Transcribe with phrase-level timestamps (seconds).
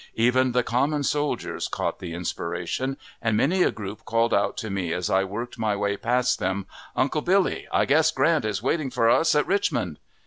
[0.15, 4.91] Even the common soldiers caught the inspiration, and many a group called out to me
[4.91, 9.07] as I worked my way past them, "Uncle Billy, I guess Grant is waiting for
[9.11, 9.99] us at Richmond!"